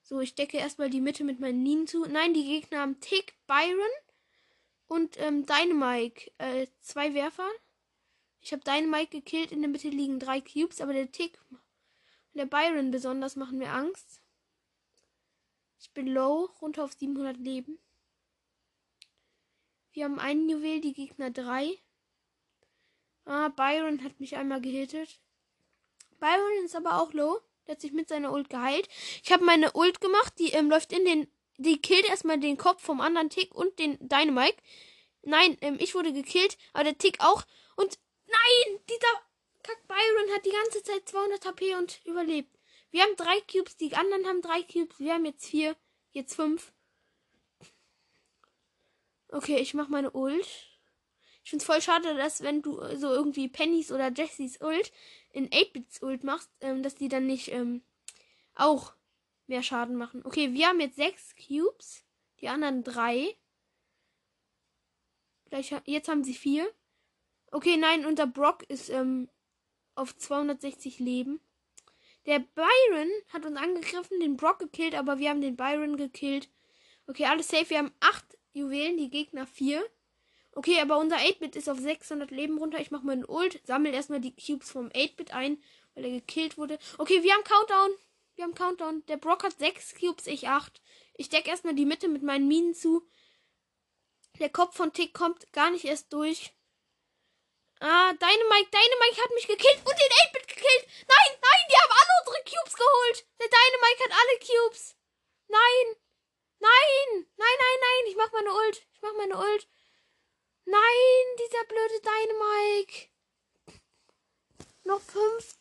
So, 0.01 0.19
ich 0.19 0.35
decke 0.35 0.57
erstmal 0.57 0.89
die 0.89 1.01
Mitte 1.01 1.23
mit 1.23 1.39
meinen 1.39 1.63
Linien 1.63 1.87
zu. 1.87 2.05
Nein, 2.05 2.33
die 2.33 2.45
Gegner 2.45 2.81
haben 2.81 2.99
Tick, 2.99 3.35
Byron 3.47 3.79
und 4.87 5.19
ähm, 5.19 5.45
Dynamike. 5.45 6.31
Äh, 6.37 6.67
zwei 6.81 7.13
Werfer. 7.13 7.49
Ich 8.41 8.51
habe 8.51 8.63
Dynamike 8.63 9.17
gekillt. 9.17 9.51
In 9.51 9.61
der 9.61 9.69
Mitte 9.69 9.89
liegen 9.89 10.19
drei 10.19 10.41
Cubes, 10.41 10.81
aber 10.81 10.93
der 10.93 11.11
Tick 11.11 11.39
der 12.35 12.45
Byron 12.45 12.91
besonders 12.91 13.35
machen 13.35 13.57
mir 13.57 13.71
Angst. 13.71 14.21
Ich 15.79 15.91
bin 15.91 16.07
low, 16.07 16.49
runter 16.61 16.83
auf 16.83 16.93
700 16.93 17.37
Leben. 17.37 17.79
Wir 19.91 20.05
haben 20.05 20.19
einen 20.19 20.49
Juwel, 20.49 20.81
die 20.81 20.93
Gegner 20.93 21.31
drei. 21.31 21.77
Ah, 23.23 23.49
Byron 23.49 24.03
hat 24.03 24.19
mich 24.19 24.35
einmal 24.35 24.61
gehittet. 24.61 25.19
Byron 26.19 26.65
ist 26.65 26.75
aber 26.75 27.01
auch 27.01 27.13
low. 27.13 27.39
Der 27.65 27.73
hat 27.75 27.81
sich 27.81 27.93
mit 27.93 28.09
seiner 28.09 28.31
Ult 28.31 28.49
geheilt. 28.49 28.87
Ich 29.23 29.31
habe 29.31 29.45
meine 29.45 29.71
Ult 29.73 30.01
gemacht, 30.01 30.33
die 30.37 30.51
ähm, 30.51 30.69
läuft 30.69 30.91
in 30.91 31.05
den. 31.05 31.27
Die 31.57 31.81
killt 31.81 32.05
erstmal 32.05 32.37
den 32.37 32.57
Kopf 32.57 32.83
vom 32.83 32.99
anderen 32.99 33.29
Tick 33.29 33.55
und 33.55 33.79
den 33.79 33.97
Dynamite. 33.99 34.57
Nein, 35.23 35.57
ähm, 35.61 35.77
ich 35.79 35.95
wurde 35.95 36.11
gekillt, 36.11 36.57
aber 36.73 36.83
der 36.83 36.97
Tick 36.97 37.21
auch. 37.21 37.43
Und 37.77 37.97
nein, 38.27 38.79
dieser 38.89 39.24
Kack 39.65 39.87
Byron 39.87 40.35
hat 40.35 40.45
die 40.45 40.51
ganze 40.51 40.83
Zeit 40.83 41.09
200 41.09 41.43
HP 41.43 41.75
und 41.75 41.99
überlebt. 42.05 42.55
Wir 42.91 43.01
haben 43.01 43.15
drei 43.15 43.41
Cubes, 43.51 43.75
die 43.77 43.95
anderen 43.95 44.27
haben 44.27 44.41
drei 44.43 44.61
Cubes. 44.61 44.99
Wir 44.99 45.15
haben 45.15 45.25
jetzt 45.25 45.47
vier, 45.47 45.75
jetzt 46.11 46.35
fünf. 46.35 46.71
Okay, 49.29 49.57
ich 49.57 49.73
mach 49.73 49.87
meine 49.87 50.11
Ult. 50.11 50.47
Ich 51.43 51.49
find's 51.49 51.65
voll 51.65 51.81
schade, 51.81 52.15
dass 52.15 52.41
wenn 52.41 52.61
du 52.61 52.79
äh, 52.79 52.95
so 52.95 53.11
irgendwie 53.11 53.47
Pennys 53.47 53.91
oder 53.91 54.11
Jessys 54.11 54.61
Ult 54.61 54.91
in 55.31 55.49
8-Bits 55.49 56.03
Ult 56.03 56.23
machst, 56.23 56.51
ähm, 56.61 56.83
dass 56.83 56.93
die 56.93 57.07
dann 57.07 57.25
nicht 57.25 57.51
ähm, 57.51 57.83
auch 58.53 58.93
mehr 59.47 59.63
Schaden 59.63 59.95
machen. 59.95 60.23
Okay, 60.25 60.53
wir 60.53 60.67
haben 60.67 60.79
jetzt 60.79 60.95
sechs 60.95 61.35
Cubes. 61.35 62.05
Die 62.39 62.49
anderen 62.49 62.83
drei. 62.83 63.35
Gleich, 65.45 65.73
jetzt 65.85 66.07
haben 66.07 66.23
sie 66.23 66.35
vier. 66.35 66.71
Okay, 67.51 67.77
nein, 67.77 68.05
unser 68.05 68.27
Brock 68.27 68.63
ist 68.69 68.89
ähm, 68.89 69.29
auf 69.95 70.15
260 70.15 70.99
Leben. 70.99 71.39
Der 72.25 72.39
Byron 72.39 73.09
hat 73.29 73.45
uns 73.45 73.57
angegriffen, 73.57 74.19
den 74.19 74.37
Brock 74.37 74.59
gekillt, 74.59 74.95
aber 74.95 75.19
wir 75.19 75.29
haben 75.29 75.41
den 75.41 75.55
Byron 75.55 75.97
gekillt. 75.97 76.49
Okay, 77.07 77.25
alles 77.25 77.47
safe. 77.49 77.69
Wir 77.69 77.77
haben 77.79 77.93
acht 77.99 78.25
Juwelen, 78.53 78.97
die 78.97 79.09
Gegner 79.09 79.45
vier. 79.45 79.85
Okay, 80.53 80.79
aber 80.79 80.97
unser 80.97 81.17
8-Bit 81.17 81.55
ist 81.55 81.69
auf 81.69 81.77
600 81.77 82.31
Leben 82.31 82.57
runter. 82.57 82.79
Ich 82.79 82.89
mache 82.89 83.05
meinen 83.05 83.25
Ult, 83.25 83.59
sammle 83.65 83.91
erstmal 83.91 84.21
die 84.21 84.33
Cubes 84.35 84.71
vom 84.71 84.87
8-Bit 84.87 85.33
ein, 85.33 85.61
weil 85.93 86.05
er 86.05 86.11
gekillt 86.11 86.57
wurde. 86.57 86.79
Okay, 86.97 87.21
wir 87.21 87.33
haben 87.33 87.43
Countdown. 87.43 87.91
Wir 88.35 88.43
haben 88.45 88.55
Countdown. 88.55 89.05
Der 89.07 89.17
Brock 89.17 89.43
hat 89.43 89.59
6 89.59 89.95
Cubes, 89.95 90.27
ich 90.27 90.47
8. 90.47 90.81
Ich 91.15 91.29
decke 91.29 91.49
erstmal 91.49 91.75
die 91.75 91.85
Mitte 91.85 92.07
mit 92.07 92.23
meinen 92.23 92.47
Minen 92.47 92.73
zu. 92.73 93.05
Der 94.39 94.49
Kopf 94.49 94.75
von 94.75 94.93
Tick 94.93 95.13
kommt 95.13 95.51
gar 95.53 95.71
nicht 95.71 95.85
erst 95.85 96.11
durch. 96.11 96.53
Ah, 97.79 98.13
Dynamite, 98.13 98.71
Dynamite 98.71 99.21
hat 99.21 99.31
mich 99.35 99.47
gekillt 99.47 99.79
und 99.79 99.99
den 99.99 100.13
8-Bit 100.31 100.47
gekillt. 100.47 100.85
Nein, 101.07 101.31
nein, 101.41 101.63
die 101.69 101.75
haben 101.75 101.91
alle 101.91 102.13
unsere 102.21 102.43
Cubes 102.43 102.73
geholt. 102.73 103.25
Der 103.39 103.49
Dynamite 103.49 104.03
hat 104.03 104.11
alle 104.11 104.39
Cubes. 104.39 104.95
Nein. 105.47 105.95
Nein. 106.59 107.27
Nein, 107.35 107.57
nein, 107.59 107.79
nein. 107.81 108.03
Ich 108.07 108.15
mach 108.15 108.31
meine 108.31 108.53
Ult. 108.53 108.77
Ich 108.93 109.01
mach 109.01 109.13
meine 109.13 109.37
Ult. 109.37 109.67
Nein, 110.65 111.25
dieser 111.37 111.63
blöde 111.65 112.01
Dynamike. 112.01 113.09
Noch 114.83 115.01
fünf. 115.01 115.55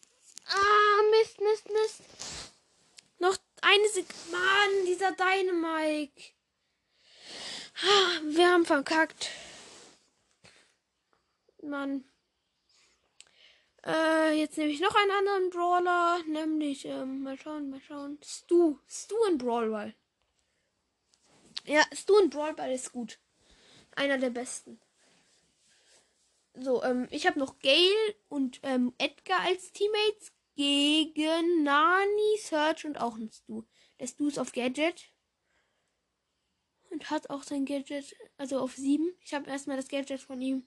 Ah, 0.46 1.02
Mist, 1.10 1.40
Mist, 1.40 1.68
Mist. 1.70 2.00
Noch 3.18 3.36
eine 3.60 3.88
Sekunde. 3.88 4.14
Mann, 4.30 4.86
dieser 4.86 5.12
Dynamike. 5.12 6.32
Ah, 7.82 8.20
wir 8.22 8.52
haben 8.52 8.64
verkackt. 8.64 9.30
Mann. 11.68 12.04
Äh, 13.86 14.38
jetzt 14.38 14.56
nehme 14.56 14.70
ich 14.70 14.80
noch 14.80 14.94
einen 14.94 15.10
anderen 15.10 15.50
Brawler. 15.50 16.22
Nämlich, 16.26 16.86
ähm, 16.86 17.22
mal 17.22 17.38
schauen, 17.38 17.70
mal 17.70 17.80
schauen. 17.80 18.18
Stu. 18.24 18.78
Stu 18.88 19.14
in 19.28 19.38
Brawlball. 19.38 19.94
Ja, 21.66 21.82
Stu 21.92 22.18
in 22.18 22.30
Brawlball 22.30 22.72
ist 22.72 22.92
gut. 22.92 23.18
Einer 23.96 24.18
der 24.18 24.30
besten. 24.30 24.80
So, 26.54 26.82
ähm, 26.82 27.08
ich 27.10 27.26
habe 27.26 27.38
noch 27.38 27.58
Gail 27.58 28.14
und 28.28 28.60
ähm, 28.62 28.94
Edgar 28.98 29.40
als 29.40 29.72
Teammates 29.72 30.32
gegen 30.56 31.64
Nani, 31.64 32.38
Search 32.38 32.84
und 32.84 33.00
auch 33.00 33.16
ein 33.16 33.30
Stu. 33.30 33.64
Der 33.98 34.06
Stu 34.06 34.28
ist 34.28 34.38
auf 34.38 34.52
Gadget. 34.52 35.10
Und 36.90 37.10
hat 37.10 37.28
auch 37.28 37.42
sein 37.42 37.64
Gadget, 37.64 38.16
also 38.36 38.60
auf 38.60 38.74
7. 38.74 39.14
Ich 39.20 39.34
habe 39.34 39.50
erstmal 39.50 39.76
das 39.76 39.88
Gadget 39.88 40.20
von 40.20 40.40
ihm 40.40 40.64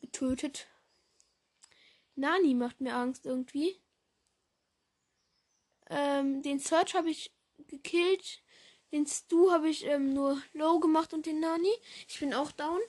getötet. 0.00 0.68
Nani 2.14 2.54
macht 2.54 2.80
mir 2.80 2.94
Angst 2.94 3.26
irgendwie. 3.26 3.80
Ähm, 5.88 6.42
den 6.42 6.58
Search 6.58 6.94
habe 6.94 7.10
ich 7.10 7.32
gekillt. 7.66 8.42
Den 8.92 9.06
Stu 9.06 9.50
habe 9.50 9.68
ich 9.68 9.84
ähm, 9.84 10.12
nur 10.12 10.40
low 10.52 10.80
gemacht 10.80 11.12
und 11.14 11.26
den 11.26 11.40
Nani. 11.40 11.72
Ich 12.08 12.20
bin 12.20 12.34
auch 12.34 12.52
down. 12.52 12.80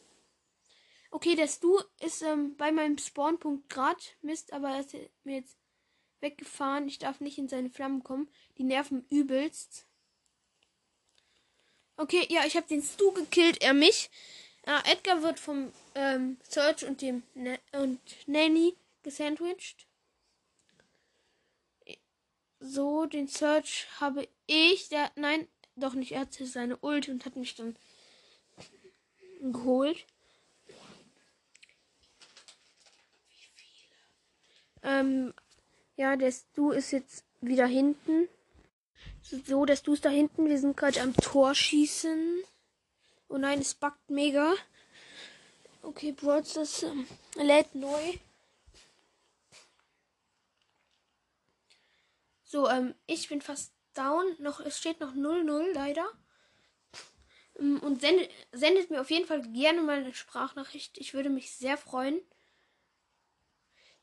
Okay, 1.11 1.35
der 1.35 1.47
Stu 1.47 1.79
ist 1.99 2.21
ähm, 2.21 2.55
bei 2.57 2.71
meinem 2.71 2.97
Spawnpunkt 2.97 3.69
gerade. 3.69 4.01
Mist, 4.21 4.53
aber 4.53 4.69
er 4.69 4.79
ist 4.79 4.95
mir 5.23 5.35
jetzt 5.35 5.57
weggefahren. 6.21 6.87
Ich 6.87 6.99
darf 6.99 7.19
nicht 7.19 7.37
in 7.37 7.49
seine 7.49 7.69
Flammen 7.69 8.03
kommen. 8.03 8.29
Die 8.57 8.63
nerven 8.63 9.05
übelst. 9.09 9.85
Okay, 11.97 12.25
ja, 12.29 12.45
ich 12.45 12.55
habe 12.55 12.67
den 12.67 12.81
Stu 12.81 13.11
gekillt, 13.11 13.61
er 13.61 13.73
mich. 13.73 14.09
Ah, 14.65 14.83
Edgar 14.85 15.23
wird 15.23 15.39
vom 15.39 15.71
ähm, 15.95 16.37
Search 16.43 16.85
und 16.85 17.01
dem 17.01 17.23
Na 17.33 17.55
und 17.73 17.99
Nanny 18.27 18.75
gesandwiched. 19.01 19.87
So, 22.59 23.07
den 23.07 23.27
Search 23.27 23.87
habe 23.99 24.27
ich. 24.45 24.89
Der, 24.89 25.11
nein, 25.15 25.47
doch 25.75 25.95
nicht. 25.95 26.11
Er 26.11 26.21
hatte 26.21 26.45
seine 26.45 26.77
Ult 26.77 27.09
und 27.09 27.25
hat 27.25 27.35
mich 27.35 27.55
dann 27.55 27.75
geholt. 29.41 30.05
Ähm, 34.83 35.33
ja, 35.95 36.15
der 36.15 36.31
Stu 36.31 36.71
ist 36.71 36.91
jetzt 36.91 37.23
wieder 37.41 37.65
hinten. 37.65 38.29
So, 39.23 39.65
der 39.65 39.75
Stu 39.75 39.93
ist 39.93 40.05
da 40.05 40.09
hinten. 40.09 40.47
Wir 40.47 40.59
sind 40.59 40.77
gerade 40.77 41.01
am 41.01 41.15
Tor 41.15 41.55
schießen. 41.55 42.43
Oh 43.31 43.37
nein, 43.37 43.59
es 43.61 43.73
backt 43.73 44.09
mega. 44.09 44.53
Okay, 45.81 46.11
Broads, 46.11 46.55
das 46.55 46.83
ähm, 46.83 47.07
lädt 47.35 47.73
neu. 47.73 48.13
So, 52.43 52.67
ähm, 52.67 52.93
ich 53.07 53.29
bin 53.29 53.41
fast 53.41 53.71
down. 53.93 54.25
Noch, 54.39 54.59
es 54.59 54.77
steht 54.77 54.99
noch 54.99 55.13
0-0 55.13 55.71
leider. 55.73 56.05
Ähm, 57.57 57.79
und 57.79 58.01
sendet, 58.01 58.29
sendet 58.51 58.91
mir 58.91 58.99
auf 58.99 59.09
jeden 59.09 59.25
Fall 59.25 59.41
gerne 59.53 59.81
mal 59.81 59.99
eine 59.99 60.13
Sprachnachricht. 60.13 60.97
Ich 60.97 61.13
würde 61.13 61.29
mich 61.29 61.55
sehr 61.55 61.77
freuen. 61.77 62.19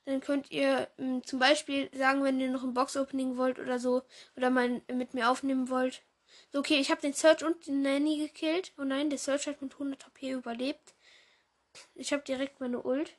Dann 0.07 0.23
könnt 0.23 0.51
ihr 0.51 0.89
ähm, 0.97 1.23
zum 1.23 1.39
Beispiel 1.39 1.91
sagen, 1.95 2.25
wenn 2.25 2.41
ihr 2.41 2.51
noch 2.51 2.65
ein 2.65 2.73
Box-Opening 2.73 3.37
wollt 3.37 3.59
oder 3.59 3.79
so, 3.79 4.05
oder 4.39 4.49
mal 4.49 4.81
mit 4.91 5.13
mir 5.13 5.31
aufnehmen 5.31 5.69
wollt. 5.69 6.03
So, 6.50 6.61
okay, 6.61 6.78
ich 6.78 6.90
habe 6.90 7.00
den 7.00 7.12
Search 7.12 7.45
und 7.45 7.67
den 7.67 7.83
Nanny 7.83 8.19
gekillt. 8.19 8.73
Oh 8.78 8.85
nein, 8.85 9.11
der 9.11 9.19
Search 9.19 9.47
hat 9.47 9.61
mit 9.61 9.75
100 9.75 10.07
HP 10.07 10.31
überlebt. 10.33 10.95
Ich 11.95 12.12
habe 12.12 12.23
direkt 12.23 12.61
meine 12.61 12.83
Ult. 12.83 13.17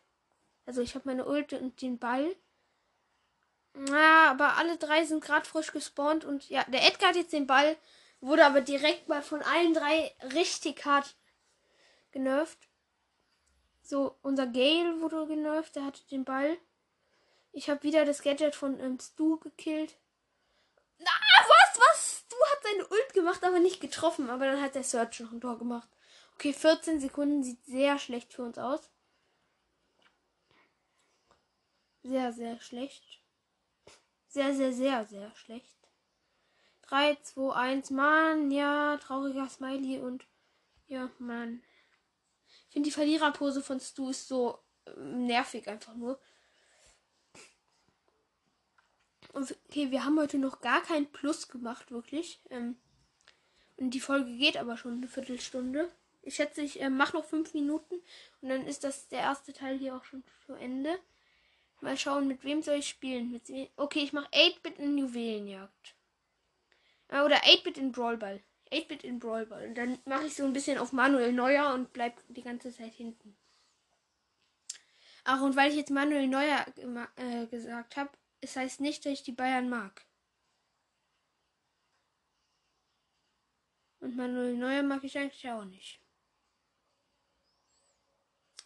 Also 0.65 0.81
ich 0.81 0.95
habe 0.95 1.07
meine 1.07 1.25
Ult 1.25 1.53
und 1.53 1.81
den 1.81 1.99
Ball. 1.99 2.35
Ja, 3.87 4.31
aber 4.31 4.57
alle 4.57 4.77
drei 4.77 5.05
sind 5.05 5.23
gerade 5.23 5.47
frisch 5.47 5.71
gespawnt 5.71 6.25
und 6.25 6.49
ja, 6.49 6.63
der 6.65 6.85
Edgar 6.87 7.09
hat 7.09 7.15
jetzt 7.15 7.33
den 7.33 7.47
Ball, 7.47 7.77
wurde 8.19 8.45
aber 8.45 8.61
direkt 8.61 9.07
mal 9.07 9.21
von 9.21 9.41
allen 9.41 9.73
drei 9.73 10.13
richtig 10.33 10.85
hart 10.85 11.15
genervt. 12.11 12.57
So, 13.81 14.15
unser 14.21 14.47
Gale 14.47 15.01
wurde 15.01 15.25
genervt, 15.27 15.75
der 15.75 15.85
hatte 15.85 16.05
den 16.07 16.25
Ball. 16.25 16.57
Ich 17.51 17.69
habe 17.69 17.83
wieder 17.83 18.05
das 18.05 18.21
Gadget 18.21 18.55
von 18.55 18.79
ähm, 18.79 18.99
Stu 18.99 19.37
gekillt. 19.37 19.97
Na, 20.99 21.11
was? 21.47 21.58
Stu 22.29 22.35
hat 22.51 22.63
seine 22.63 22.87
Ult 22.87 23.13
gemacht, 23.13 23.43
aber 23.43 23.59
nicht 23.59 23.81
getroffen. 23.81 24.29
Aber 24.29 24.45
dann 24.45 24.61
hat 24.61 24.75
der 24.75 24.83
Search 24.83 25.19
noch 25.19 25.31
ein 25.31 25.41
Tor 25.41 25.57
gemacht. 25.57 25.89
Okay, 26.35 26.53
14 26.53 26.99
Sekunden 26.99 27.43
sieht 27.43 27.65
sehr 27.65 27.97
schlecht 27.97 28.33
für 28.33 28.43
uns 28.43 28.59
aus. 28.59 28.91
Sehr, 32.03 32.31
sehr 32.31 32.61
schlecht. 32.61 33.03
Sehr, 34.27 34.53
sehr, 34.53 34.71
sehr, 34.71 35.05
sehr 35.05 35.35
schlecht. 35.35 35.75
3, 36.83 37.15
2, 37.15 37.55
1, 37.55 37.89
Mann, 37.89 38.51
ja, 38.51 38.97
trauriger 38.97 39.49
Smiley 39.49 39.99
und 39.99 40.25
ja, 40.87 41.09
Mann. 41.17 41.63
Ich 42.67 42.73
finde 42.73 42.89
die 42.89 42.93
Verliererpose 42.93 43.63
von 43.63 43.79
Stu 43.79 44.09
ist 44.09 44.27
so 44.27 44.59
äh, 44.85 44.91
nervig 44.99 45.67
einfach 45.67 45.95
nur. 45.95 46.19
Okay, 49.33 49.91
wir 49.91 50.05
haben 50.05 50.19
heute 50.19 50.37
noch 50.37 50.61
gar 50.61 50.81
kein 50.81 51.05
Plus 51.05 51.47
gemacht, 51.47 51.91
wirklich. 51.91 52.39
Ähm, 52.49 52.77
und 53.77 53.91
die 53.91 53.99
Folge 53.99 54.35
geht 54.35 54.57
aber 54.57 54.77
schon 54.77 54.97
eine 54.97 55.07
Viertelstunde. 55.07 55.89
Ich 56.21 56.35
schätze, 56.35 56.61
ich 56.61 56.81
äh, 56.81 56.89
mache 56.89 57.15
noch 57.15 57.25
fünf 57.25 57.53
Minuten 57.53 57.95
und 58.41 58.49
dann 58.49 58.67
ist 58.67 58.83
das 58.83 59.07
der 59.07 59.19
erste 59.19 59.53
Teil 59.53 59.77
hier 59.77 59.95
auch 59.95 60.03
schon 60.03 60.23
zu 60.45 60.53
Ende. 60.53 60.99
Mal 61.81 61.97
schauen, 61.97 62.27
mit 62.27 62.43
wem 62.43 62.61
soll 62.61 62.79
ich 62.79 62.89
spielen. 62.89 63.31
Mit 63.31 63.43
okay, 63.77 64.01
ich 64.03 64.11
mache 64.11 64.29
8-Bit 64.31 64.79
in 64.79 64.97
Juwelenjagd. 64.97 65.95
Äh, 67.07 67.21
oder 67.21 67.37
8-Bit 67.37 67.77
in 67.77 67.91
Brawlball. 67.91 68.41
8-Bit 68.71 69.03
in 69.03 69.19
Brawlball. 69.19 69.67
Und 69.67 69.75
dann 69.75 69.99
mache 70.05 70.25
ich 70.25 70.35
so 70.35 70.43
ein 70.43 70.53
bisschen 70.53 70.77
auf 70.77 70.91
Manuel 70.91 71.31
Neuer 71.31 71.73
und 71.73 71.93
bleib 71.93 72.21
die 72.27 72.43
ganze 72.43 72.73
Zeit 72.73 72.93
hinten. 72.93 73.35
Ach, 75.23 75.41
und 75.41 75.55
weil 75.55 75.69
ich 75.69 75.77
jetzt 75.77 75.91
Manuel 75.91 76.27
Neuer 76.27 76.65
äh, 77.15 77.45
gesagt 77.47 77.95
habe, 77.95 78.09
es 78.41 78.55
heißt 78.55 78.79
nicht, 78.81 79.05
dass 79.05 79.13
ich 79.13 79.23
die 79.23 79.31
Bayern 79.31 79.69
mag. 79.69 80.05
Und 83.99 84.15
Manuel 84.15 84.55
Neuer 84.55 84.83
mag 84.83 85.03
ich 85.03 85.17
eigentlich 85.17 85.49
auch 85.49 85.65
nicht. 85.65 85.99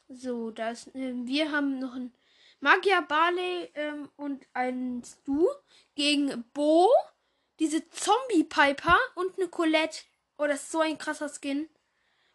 So, 0.08 0.52
das, 0.52 0.88
äh, 0.96 1.14
wir 1.26 1.52
haben 1.52 1.80
noch 1.80 1.96
ein 1.96 2.14
Magia 2.60 3.02
Barley 3.02 3.72
ähm, 3.74 4.10
und 4.16 4.46
ein 4.54 5.04
Stu 5.04 5.48
gegen 5.96 6.44
Bo, 6.54 6.90
diese 7.60 7.90
Zombie 7.90 8.44
Piper 8.44 8.98
und 9.16 9.38
eine 9.38 9.48
Colette. 9.48 10.04
Oh, 10.38 10.46
das 10.46 10.64
ist 10.64 10.72
so 10.72 10.82
ein 10.82 10.98
krasser 10.98 11.30
Skin. 11.30 11.68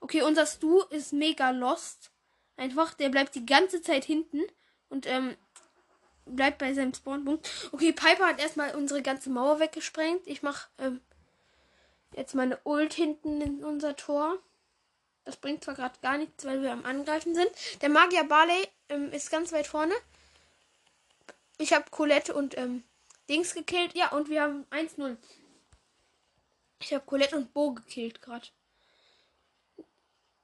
Okay, 0.00 0.22
unser 0.22 0.46
Stu 0.46 0.82
ist 0.90 1.12
mega 1.12 1.50
lost. 1.50 2.10
Einfach, 2.56 2.94
der 2.94 3.08
bleibt 3.08 3.36
die 3.36 3.46
ganze 3.46 3.80
Zeit 3.80 4.04
hinten 4.04 4.42
und 4.88 5.06
ähm, 5.06 5.36
bleibt 6.34 6.58
bei 6.58 6.72
seinem 6.74 6.94
Spawnpunkt. 6.94 7.48
Okay, 7.72 7.92
Piper 7.92 8.26
hat 8.26 8.40
erstmal 8.40 8.74
unsere 8.74 9.02
ganze 9.02 9.30
Mauer 9.30 9.60
weggesprengt. 9.60 10.26
Ich 10.26 10.42
mach 10.42 10.68
ähm, 10.78 11.00
jetzt 12.14 12.34
meine 12.34 12.58
Ult 12.64 12.94
hinten 12.94 13.40
in 13.40 13.64
unser 13.64 13.96
Tor. 13.96 14.38
Das 15.24 15.36
bringt 15.36 15.64
zwar 15.64 15.74
gerade 15.74 15.98
gar 16.00 16.16
nichts, 16.16 16.44
weil 16.44 16.62
wir 16.62 16.72
am 16.72 16.84
Angreifen 16.84 17.34
sind. 17.34 17.50
Der 17.82 17.90
Magier 17.90 18.24
Barley 18.24 18.68
ähm, 18.88 19.12
ist 19.12 19.30
ganz 19.30 19.52
weit 19.52 19.66
vorne. 19.66 19.94
Ich 21.58 21.72
habe 21.72 21.90
Colette 21.90 22.34
und 22.34 22.56
ähm, 22.56 22.84
Dings 23.28 23.54
gekillt. 23.54 23.94
Ja, 23.94 24.12
und 24.12 24.28
wir 24.30 24.42
haben 24.42 24.64
1-0. 24.70 25.16
Ich 26.80 26.94
habe 26.94 27.04
Colette 27.04 27.36
und 27.36 27.52
Bo 27.52 27.72
gekillt 27.72 28.22
gerade. 28.22 28.46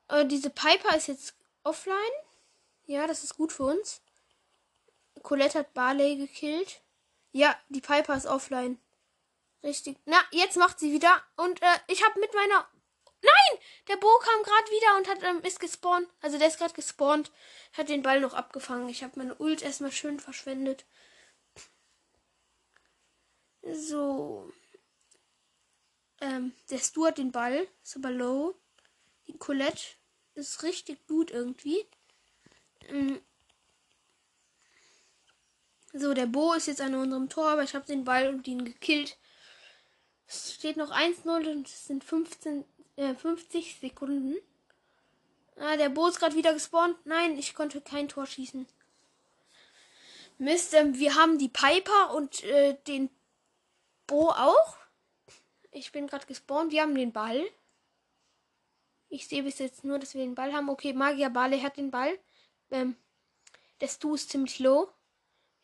Äh, 0.08 0.26
diese 0.26 0.50
Piper 0.50 0.96
ist 0.96 1.06
jetzt 1.06 1.34
offline. 1.62 1.96
Ja, 2.86 3.06
das 3.06 3.24
ist 3.24 3.36
gut 3.36 3.52
für 3.52 3.64
uns. 3.64 4.02
Colette 5.24 5.58
hat 5.58 5.74
Barley 5.74 6.16
gekillt. 6.16 6.82
Ja, 7.32 7.58
die 7.68 7.80
Piper 7.80 8.14
ist 8.14 8.26
offline. 8.26 8.78
Richtig. 9.64 9.96
Na, 10.04 10.18
jetzt 10.30 10.56
macht 10.56 10.78
sie 10.78 10.92
wieder. 10.92 11.22
Und 11.36 11.60
äh, 11.62 11.78
ich 11.88 12.04
habe 12.04 12.20
mit 12.20 12.32
meiner. 12.34 12.68
Nein! 13.22 13.60
Der 13.88 13.96
Bo 13.96 14.06
kam 14.18 14.42
gerade 14.42 14.70
wieder 14.70 14.96
und 14.98 15.08
hat 15.08 15.22
ähm, 15.22 15.42
ist 15.42 15.58
gespawnt. 15.58 16.08
Also 16.20 16.38
der 16.38 16.48
ist 16.48 16.58
gerade 16.58 16.74
gespawnt. 16.74 17.32
Hat 17.72 17.88
den 17.88 18.02
Ball 18.02 18.20
noch 18.20 18.34
abgefangen. 18.34 18.88
Ich 18.90 19.02
habe 19.02 19.18
meine 19.18 19.34
Ult 19.37 19.62
erstmal 19.62 19.90
schön 19.90 20.20
verschwendet. 20.20 20.84
So. 23.62 24.52
Ähm, 26.20 26.54
der 26.68 26.78
Stu 26.78 27.06
hat 27.06 27.16
den 27.16 27.32
Ball. 27.32 27.66
Ist 27.82 27.96
aber 27.96 28.10
low. 28.10 28.54
Die 29.26 29.38
Colette 29.38 29.82
ist 30.34 30.62
richtig 30.62 31.06
gut 31.06 31.30
irgendwie. 31.30 31.88
Ähm, 32.88 33.22
so, 35.96 36.12
der 36.12 36.26
Bo 36.26 36.54
ist 36.54 36.66
jetzt 36.66 36.80
an 36.80 36.94
unserem 36.94 37.28
Tor, 37.28 37.50
aber 37.50 37.62
ich 37.62 37.74
habe 37.74 37.87
den 37.87 38.04
Ball 38.04 38.28
und 38.28 38.48
ihn 38.48 38.64
gekillt. 38.64 39.16
Es 40.26 40.52
steht 40.52 40.76
noch 40.76 40.90
1-0 40.90 41.50
und 41.50 41.68
es 41.68 41.87
sind 41.87 42.02
15, 42.02 42.64
äh, 42.96 43.14
50 43.14 43.78
Sekunden. 43.80 44.37
Ah, 45.57 45.76
der 45.76 45.90
Bo 45.90 46.09
ist 46.09 46.18
gerade 46.18 46.35
wieder 46.35 46.52
gespawnt. 46.52 46.96
Nein, 47.04 47.38
ich 47.38 47.54
konnte 47.54 47.80
kein 47.80 48.09
Tor 48.09 48.26
schießen. 48.26 48.66
Mist, 50.38 50.74
ähm, 50.74 50.98
wir 50.98 51.14
haben 51.14 51.38
die 51.38 51.48
Piper 51.48 52.12
und 52.14 52.42
äh, 52.42 52.76
den 52.88 53.09
Bo 54.09 54.30
auch. 54.30 54.76
Ich 55.70 55.92
bin 55.92 56.09
gerade 56.09 56.26
gespawnt. 56.26 56.72
Wir 56.72 56.83
haben 56.83 56.96
den 56.96 57.12
Ball. 57.12 57.40
Ich 59.09 59.28
sehe 59.28 59.44
bis 59.44 59.61
jetzt 59.61 59.85
nur, 59.85 60.00
dass 60.00 60.14
wir 60.14 60.22
den 60.22 60.35
Ball 60.35 60.52
haben. 60.52 60.68
Okay, 60.68 60.92
Magier 60.92 61.30
Bale 61.30 61.62
hat 61.62 61.76
den 61.76 61.92
Ball. 61.92 62.18
Ähm, 62.72 62.96
der 63.80 63.87
Stu 63.87 64.16
ist 64.16 64.30
ziemlich 64.30 64.59
low. 64.59 64.88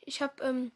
Ich 0.04 0.22
habe 0.22 0.42
ähm, 0.42 0.72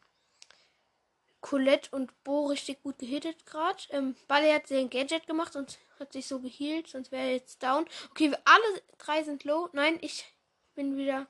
Colette 1.41 1.89
und 1.91 2.23
Bo 2.23 2.47
richtig 2.47 2.81
gut 2.81 2.97
gehittet 2.97 3.45
gerade. 3.45 3.77
Ähm, 3.91 4.15
Balle 4.27 4.53
hat 4.53 4.67
sein 4.67 4.89
Gadget 4.89 5.27
gemacht 5.27 5.55
und 5.55 5.77
hat 5.99 6.13
sich 6.13 6.27
so 6.27 6.39
geheilt, 6.39 6.87
sonst 6.87 7.11
wäre 7.11 7.23
er 7.23 7.33
jetzt 7.33 7.61
down. 7.61 7.85
Okay, 8.11 8.31
wir 8.31 8.39
alle 8.45 8.81
drei 8.97 9.23
sind 9.23 9.43
low. 9.43 9.69
Nein, 9.71 9.97
ich 10.01 10.25
bin 10.73 10.97
wieder 10.97 11.27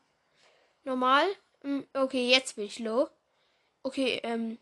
normal. 0.83 1.25
Ähm, 1.63 1.85
okay, 1.93 2.29
jetzt 2.29 2.55
bin 2.55 2.65
ich 2.65 2.79
low. 2.79 3.09
Okay, 3.83 4.19
ähm, 4.23 4.57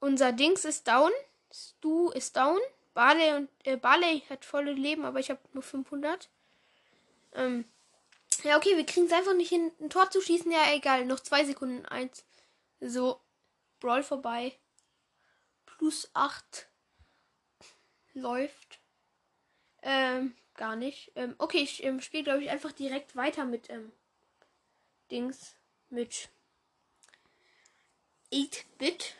unser 0.00 0.32
Dings 0.32 0.64
ist 0.64 0.86
down. 0.86 1.10
Stu 1.52 2.10
ist 2.10 2.36
down. 2.36 2.58
Barley 2.92 3.32
und 3.34 3.48
äh, 3.64 3.76
Barley 3.76 4.22
hat 4.28 4.44
volle 4.44 4.72
Leben, 4.72 5.04
aber 5.04 5.20
ich 5.20 5.30
habe 5.30 5.40
nur 5.52 5.62
500. 5.62 6.28
Ähm, 7.34 7.64
ja, 8.44 8.56
okay, 8.56 8.76
wir 8.76 8.86
kriegen 8.86 9.06
es 9.06 9.12
einfach 9.12 9.34
nicht 9.34 9.48
hin, 9.48 9.72
ein 9.80 9.90
Tor 9.90 10.10
zu 10.10 10.20
schießen. 10.20 10.50
Ja, 10.50 10.72
egal. 10.72 11.04
Noch 11.06 11.20
zwei 11.20 11.44
Sekunden. 11.44 11.86
Eins. 11.86 12.24
So. 12.80 13.20
Brawl 13.80 14.02
vorbei. 14.02 14.58
Plus 15.66 16.10
8. 16.14 16.68
Läuft. 18.12 18.80
Ähm, 19.82 20.34
gar 20.54 20.76
nicht. 20.76 21.12
Ähm, 21.16 21.34
okay, 21.38 21.58
ich 21.58 21.82
ähm, 21.84 22.00
spiele, 22.00 22.24
glaube 22.24 22.42
ich, 22.42 22.50
einfach 22.50 22.72
direkt 22.72 23.16
weiter 23.16 23.44
mit 23.44 23.70
ähm, 23.70 23.92
Dings. 25.10 25.56
Mit 25.90 26.30
8-Bit. 28.32 29.16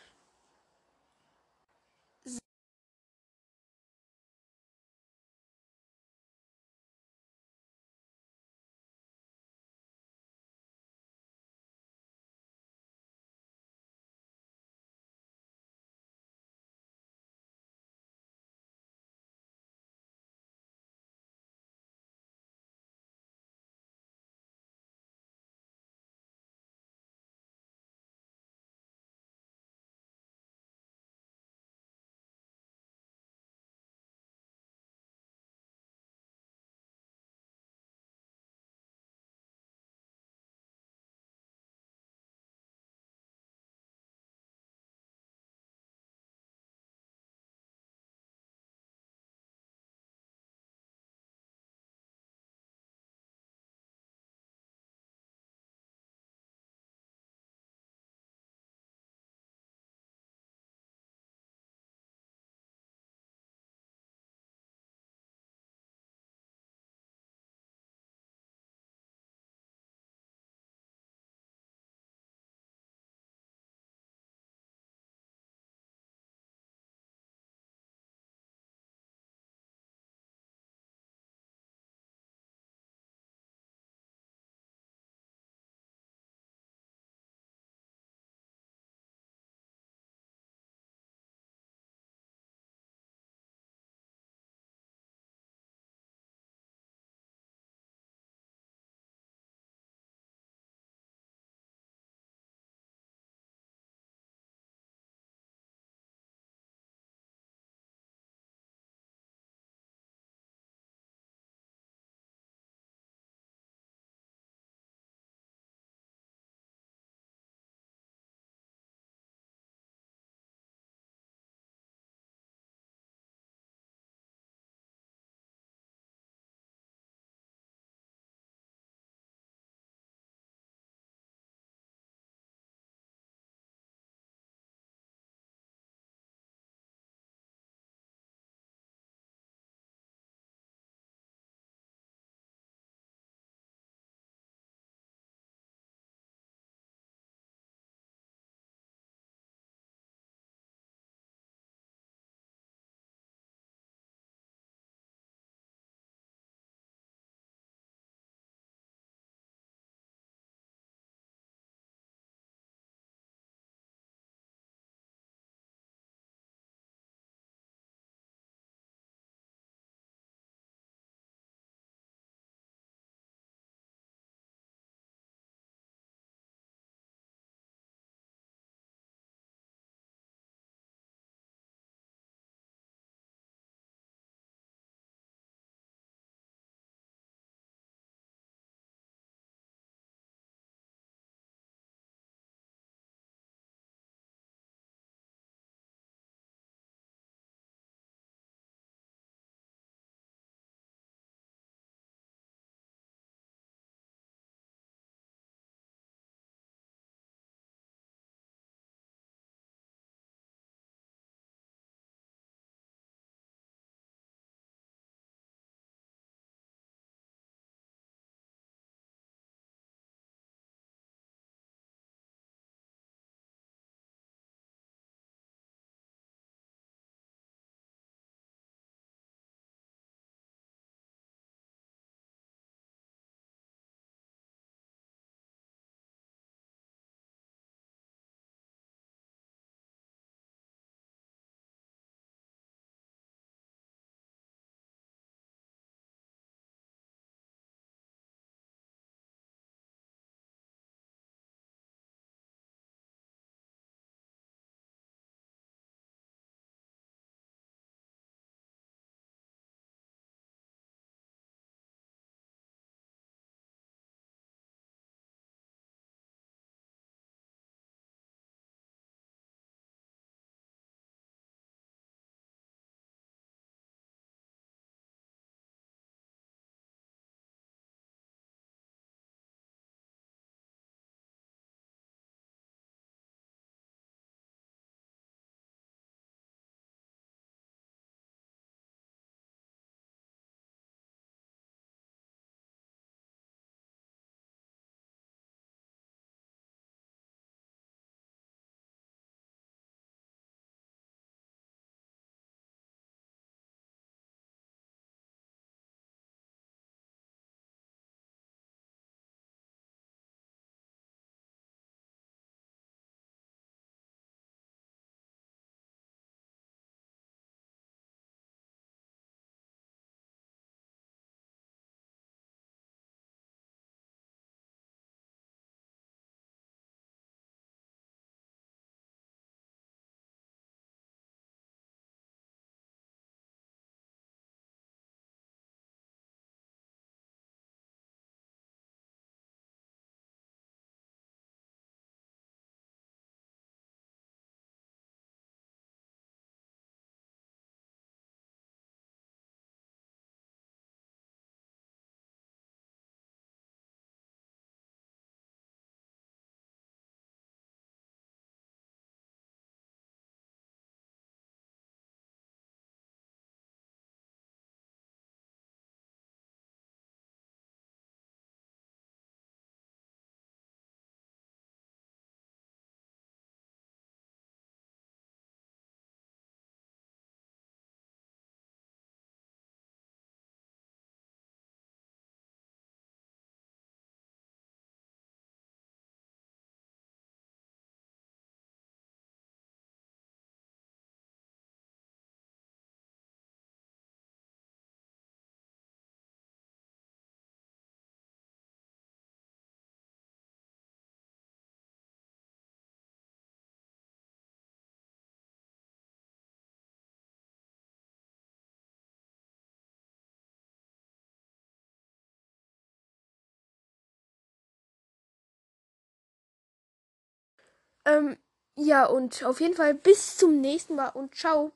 Ähm, 418.05 418.37
ja, 418.77 419.05
und 419.05 419.43
auf 419.43 419.61
jeden 419.61 419.75
Fall 419.75 419.93
bis 419.93 420.37
zum 420.37 420.59
nächsten 420.61 420.95
Mal 420.95 421.09
und 421.09 421.35
ciao. 421.35 421.71